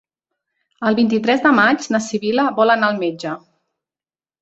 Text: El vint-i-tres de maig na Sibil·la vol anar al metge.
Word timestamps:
El 0.89 0.97
vint-i-tres 0.99 1.45
de 1.45 1.53
maig 1.59 1.87
na 1.97 2.01
Sibil·la 2.07 2.49
vol 2.61 2.77
anar 2.79 2.91
al 2.91 3.01
metge. 3.07 3.39